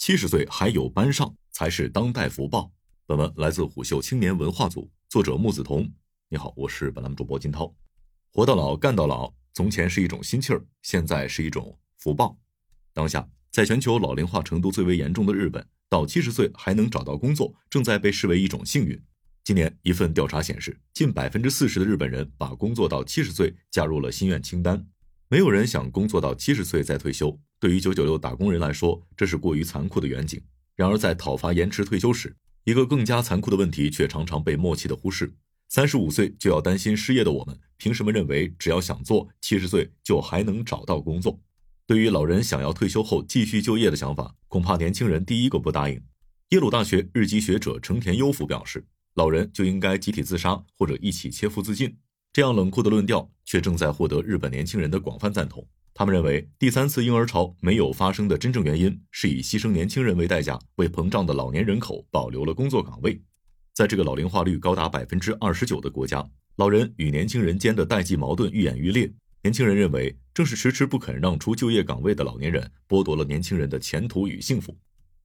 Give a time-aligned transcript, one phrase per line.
[0.00, 2.72] 七十岁还有班上才是当代福报。
[3.04, 5.86] 本文来自虎嗅青年文化组，作者木子彤。
[6.30, 7.70] 你好，我是本栏目主播金涛。
[8.32, 12.34] 活到老，干到老，从前是一种心气儿，现在是一种福报。
[12.94, 18.98] 当下，在全球老龄化程度最为严重的日本，到七十岁还能找到工作，正在被视为一种幸运。
[19.44, 24.86] 今年一份调查显示，近百分之四十的日本人把工作到七十岁加入了心愿清单。
[25.28, 27.38] 没有人想工作到七十岁再退休。
[27.60, 30.42] 对于九九六打工人来说，这是过于残酷的远景。
[30.74, 35.30] 然而，在讨伐延迟退休时，一个更加残酷的问题却常常被默契的忽视：
[35.68, 41.38] 三十五岁就要担心失业的我们，凭什么认为只要想做，七十岁就还能找到工作？
[41.86, 46.02] 对于老人想要退休后继续就业的想法，恐怕年轻人第一个不答应。
[46.50, 48.82] 耶鲁大学日籍学者成田优夫表示
[49.14, 51.94] ：“老人就应该集体自杀，或者一起切腹自尽。”
[52.32, 55.66] 这样冷酷的论调，却正在获得日本年轻人的广泛赞同。
[56.00, 63.20] 他们认为，第三次婴儿潮没有发生的真正原因，是以牺牲年轻人为代价，为膨胀的老年人口保留了工作岗位。
[63.74, 66.26] 在这个老龄化率高达百分之二十九的国家，
[66.56, 69.12] 老人与年轻人间的代际矛盾愈演愈烈。
[69.42, 74.74] 年轻人认为，正是迟迟不肯让出就业岗位的老年人，剥夺了年轻人的前途与幸福。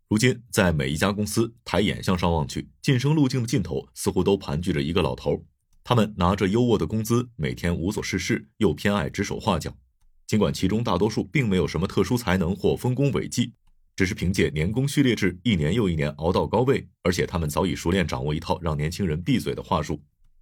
[0.10, 5.42] 如今，在每一家公司，抬眼向上望去，晋升路径的尽头，似乎都盘踞着一个老头。
[5.86, 9.74] 他们拿着优渥的工资，每天无所事事，又偏爱指手画脚。
[10.28, 13.54] 尽管其中大多数并没有什么特殊才能或丰功伟绩，
[13.96, 20.02] 只是凭借年功序列制，一年又一年熬到高位，而且他们早已熟练掌握一套让年轻人闭嘴的话术。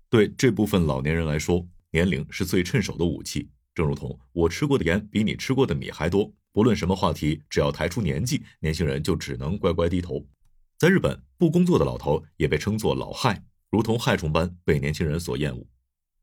[0.09, 3.49] 对这部分老年人来说，年龄是最趁手的武器。
[3.75, 10.25] 正如同我吃过的盐比你吃过的米还多，不论什么话题，只要抬出年纪，年轻人就只能乖乖低头。
[10.77, 15.65] 在日本，不工作的老头也被称作老害，如同害虫般被年轻人所厌恶。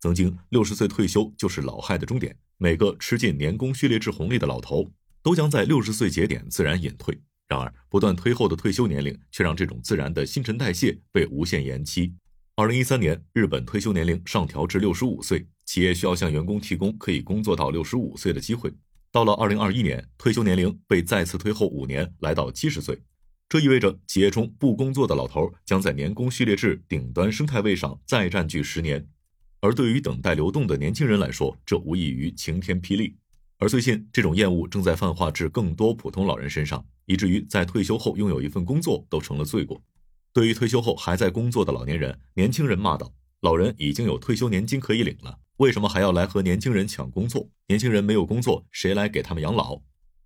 [0.01, 2.37] 曾经六十岁退休就是老害的终点。
[2.63, 7.19] 每个吃尽年功序列制红利的老头，都将在六十岁节点自然隐退。
[7.49, 12.13] 然而，不断推后的退休年龄，却让这种自然的新陈代谢被无限延期。
[12.57, 18.71] 二零一三年，日本退休年龄上调至六十五岁，企业需要向员工提供可以工作到六十五岁的机会。
[19.11, 23.01] 到了二零二一年，退休年龄被再次推后五年，来到七十岁。
[23.49, 29.09] 这意味着企业中不工作的老头将在年功序列制顶端生态位上再占据十年。
[29.61, 33.15] 而对于等待流动的年轻人来说，这无异于晴天霹雳。
[33.59, 39.83] 而最近，这种厌恶正在泛化至更多普通老人身上，以至于在退休后拥有一份工作都成了罪过。
[40.33, 43.13] 对于退休后还在工作的老年人，年轻人骂道
[43.43, 47.47] ：“老人已经有退休年金可以领了，为什么还要来和年轻人抢工作？
[47.67, 49.79] 年轻人没有工作，谁来给他们养老？”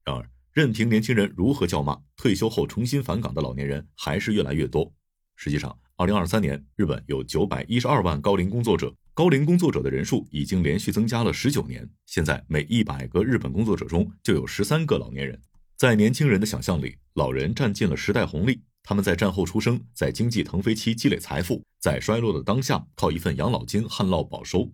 [0.07, 4.93] 然而，任凭年轻人如何叫骂，退休后重新返岗的老年人还是越来越多。
[5.35, 8.95] 实际上，二零二三年，日本有九百一十二万高龄工作者。
[9.17, 15.41] 高龄工作者的人数已经连续增加了十九年，现在每一百个日本工作者中就有十三个老年人。
[15.77, 24.69] 在年轻人的想象里，老人占尽了时代红利，他们在战后出生，在经济腾飞期积累财富，在衰落的当下靠一份养老金旱涝保收。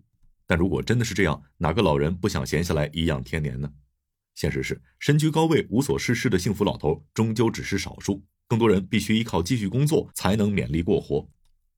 [0.47, 3.71] 但如果真的是这样，哪个老人不想闲下来颐养天年呢？
[4.33, 11.29] 现实是，身居高位无所事事的幸福老头终究只是少数，更多人必须依靠继续工作才能勉力过活。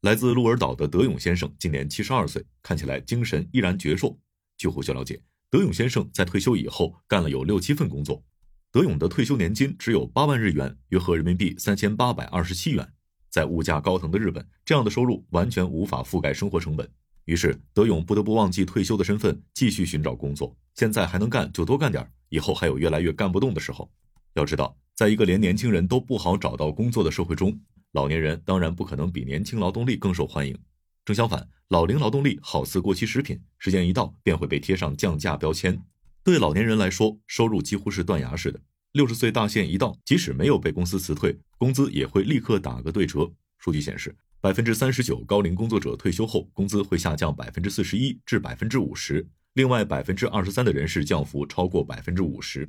[0.03, 4.13] 来自鹿儿岛的德勇先生今年七十二岁，看起来精神依然矍铄。
[4.57, 5.17] 据虎嗅了解，
[5.49, 8.21] 德勇先生在退休以后干了有六七份工作。
[8.69, 12.85] 德勇的退休年金只有八万日元，约合人民币三千八百二十七元。
[13.29, 16.85] 在物价高腾的日本，这样的收入完全无法覆盖生活成本。
[17.23, 20.53] 于是，德勇不得不忘记退休的身份，继续寻找工作。
[20.75, 23.89] 现在还能干就多干点，以后还有越来越干不动的时候。
[24.33, 27.57] 要知道，在一个连年轻人都不好找到工作的社会中，
[27.93, 30.57] 老年人当然不可能比年轻劳动力更受欢迎，
[31.05, 35.79] 正相反，老龄劳动力好似过期食品，时间一到便会被贴上降价标签。
[36.23, 38.59] 对老年人来说，收入几乎是断崖式的。
[38.93, 43.31] 六十岁大限一到，即使没有被公司辞退，工资也会立刻打个对折。
[43.59, 52.67] 数据显示，百分之三十九高龄工作者退休后，工资会下降百分之四十一至百分之五十，另外百分之二十三的人士降幅超过百分之五十。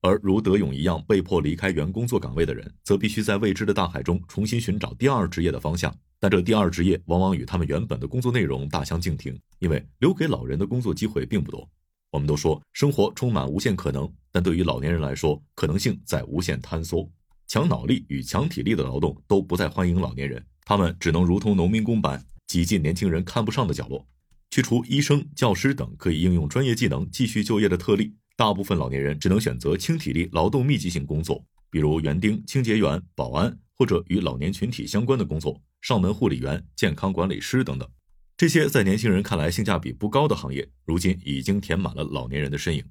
[0.00, 5.94] 而如德勇一样被迫离开原工作岗位的人，则必须在未知的大海中重新寻找第二职业的方向。
[6.20, 11.68] 但这第二职业往往与他们原本的工作内容大相径庭，因为留给老人的工作机会并不多。
[12.10, 17.08] 我们都说生活充满无限可能，但对于老年人来说，可能性在无限坍缩。
[17.46, 24.06] 强脑力与强体力的劳动都不再欢迎老年人，他们只能如同农民工般挤进年轻人看不上的角落。
[24.50, 28.14] 去除医生、教师等可以应用专业技能继续就业的特例。
[28.38, 37.90] 大部分老年人只能选择轻体力、劳动密集型工作，比如园丁、清洁员、保安，或者与老年群体相关的工作，上门护理员、健康管理师等等。
[38.36, 42.84] 这些在年轻人看来性价比不高的行业，如今已经填满了老年人的身影。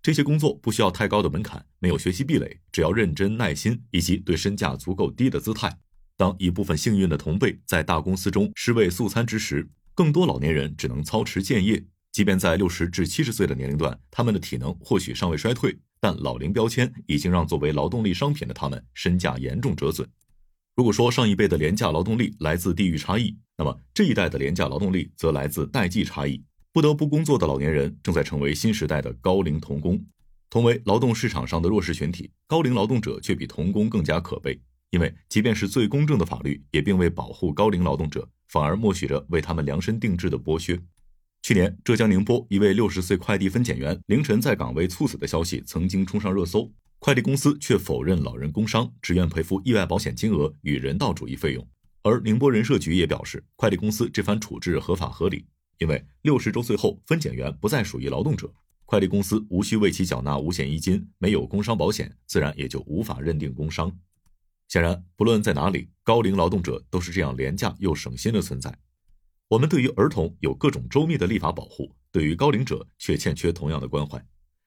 [0.00, 5.76] 这些工作不需要太高的门槛，没有学习壁垒，只要认真、耐心以及对身价足够低的姿态。
[6.16, 11.84] 当一部分幸运的同辈在大公司中尸位素餐之时，更多老年人只能操持建业。
[12.12, 20.06] 即便在六十至七十岁的年龄段，他们的体能或许尚未衰退，但老龄标签已经让作为劳动力商品的他们身价严重折损。
[20.76, 26.42] 如果说上一辈的廉价劳动力来自地域差异，那么这一代的廉价劳动力则来自代际差异。
[26.70, 30.02] 不得不工作的老年人正在成为新时代的高龄童工。
[30.48, 34.58] 同为劳动市场上的弱势群体，高龄劳动者却比童工更加可悲，
[34.90, 40.78] 因为即便是最公正的法律，也并未保护高龄劳动者，反而默许着为他们量身定制的剥削。
[41.42, 51.68] 去年，浙江宁波一位六十岁快递分拣员凌晨在岗位猝死的消息曾经冲上热搜，快递公司却否认老人工伤，只愿赔付意外保险金额与人道主义费用。
[52.04, 55.44] 而宁波人社局也表示，快递公司这番处置合法合理，
[55.78, 58.48] 因为六十周岁后分拣员不再属于劳动者，
[58.84, 63.90] 快递公司无需为其缴纳五险一金，没有工伤保险，自然也就无法认定工伤。
[64.68, 68.72] 显然，不论在哪里，高龄劳动者都是这样廉价又省心的存在。
[69.52, 74.18] 我们对于儿童有各种周密的立法保护，对于高龄者却欠缺同样的关怀。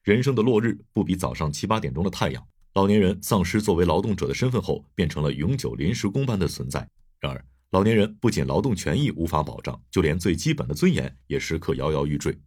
[0.04, 2.40] 人生的落日不比早上七八点钟的太阳。
[2.74, 6.88] 老年人丧失作为劳动者的身份后，变成了永久临时工般的存在。
[7.18, 12.38] 然而，老年人不仅劳动权益无法保障，就连最基本的尊严也时刻摇摇欲坠。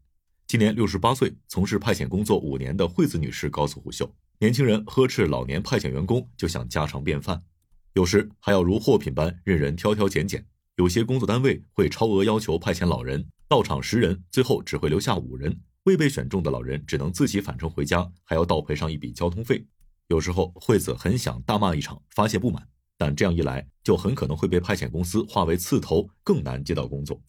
[0.47, 4.09] 今年六十八岁、从事派遣工作五年的惠子女士告诉虎嗅，
[4.39, 7.43] 年轻人呵斥老年派遣员工就像家常便饭，
[7.95, 10.45] 有时还要如货品般任人挑挑拣拣。
[10.79, 19.67] 有些工作单位会超额要求派遣老人到场十人，最后只会留下五人，未被选中的老人只能自己返程回家，还要倒赔上一笔交通费。
[20.07, 22.65] 有时候惠子很想大骂一场发泄不满，
[22.97, 27.21] 但这样一来就很可能会被派遣公司化为刺头，更难接到工作。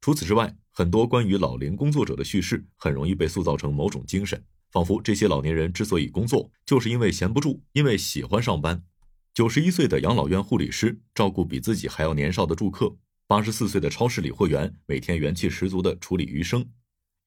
[0.00, 8.82] 除此之外，很多关于老龄工作者的叙事很容易被塑造成某种精神，仿佛这些老年人之所以工作，就是因为闲不住，因为喜欢上班。
[9.36, 12.96] 九十一岁的养老院护理师照顾比自己还要年少的住客，
[13.26, 16.66] 八十四岁的超市理货员每天元气十足地处理余生。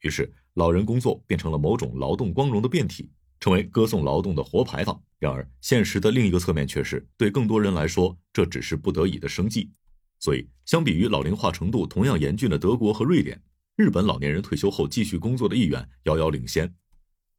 [0.02, 5.00] 于是，老人工作变成了某种劳动光荣的变体，成为歌颂劳动的活牌坊。
[5.20, 9.70] 然而，现实的另一个侧面却是，对更多人来说，这只是不得已的生计。
[10.18, 13.40] 所以，相比于老龄化程度同样严峻的德国和瑞典，
[13.76, 16.74] 日本老年人退休后继续工作的意愿遥遥领先。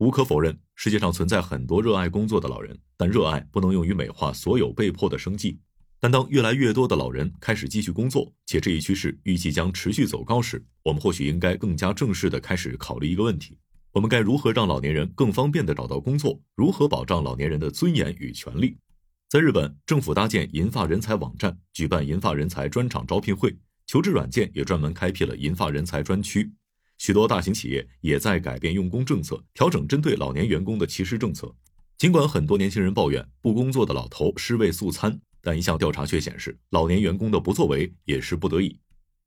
[0.01, 5.61] 无可否认，世界上存在很多热爱工作的老人，但热爱不能用于美化所有被迫的生计。
[6.01, 13.59] 但当越来越多的老人开始继续工作，且这一趋势预计将持续走高时，我们或许应该更加正式地开始考虑一个问题：
[13.93, 16.41] 我们该如何让老年人更方便地找到工作？
[16.55, 18.79] 如何保障老年人的尊严与权利？
[19.29, 23.55] 在日本，政府搭建银发人才网站，举办银发人才专场招聘会，
[23.87, 26.51] 求职软件也专门开辟了银发人才专区。
[27.01, 31.51] 许多大型企业也在改变用工政策，调整针对老年员工的歧视政策。
[31.97, 38.79] 尽管很多年轻人抱怨不工作的老头尸位素餐，但一项调查却显示，老年员工的不作为也是不得已。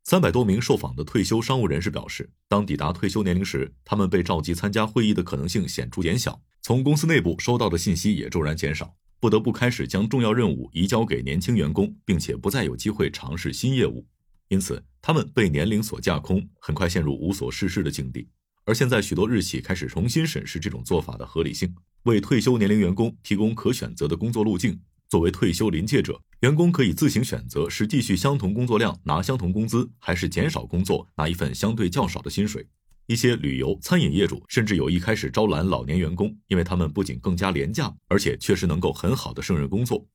[0.03, 14.05] 三百多名受访的退休商务人士表示，当抵达退休年龄时，他们被召集参加会议的可能性显著减小，从公司内部收到的信息也骤然减少，不得不开始将重要任务移交给年轻员工，并且不再有机会尝试新业务。
[14.53, 18.29] 因此，他们被年龄所架空，很快陷入无所事事的境地。
[18.65, 21.73] 而现在，许多日企开始重新审视这种做法的合理性，
[22.03, 24.79] 为退休年龄员工提供可选择的工作路径。
[25.09, 32.67] 作为退休临界者，员工可以自行选择是继续相同工作量拿相同工资，还是减少工作拿一份相对较少的薪水。
[33.07, 40.05] 一些旅游、餐饮业主甚至有意开始招揽老年员工，因为他们不仅更加廉价，而且确实能够很好的胜任工作。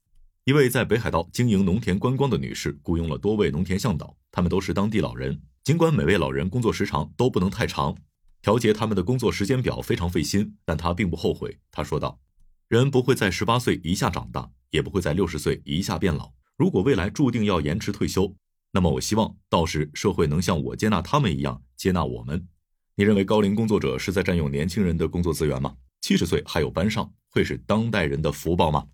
[0.49, 5.39] 一位在北海道经营农田观光的女士雇佣了多位农田向导，他们都是当地老人。
[5.63, 7.95] 尽管每位老人工作时长都不能太长，
[8.41, 11.59] 调节他们的工作时间表非常费心，但她并不后悔。
[11.71, 12.19] 她说道
[12.69, 16.33] ：“人不会在十八岁一下长大，也不会在六十岁一下变老。
[16.57, 18.35] 如果未来注定要延迟退休，
[18.73, 22.49] 那么我希望到时社会能像我接纳他们一样接纳我们。”
[22.97, 25.77] 你认为高龄工作者是在占用年轻人的工作资源吗？
[26.01, 28.87] 七十岁还有班上，会是当代人的福报吗？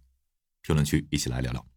[0.64, 1.74] 评论区一起来聊聊。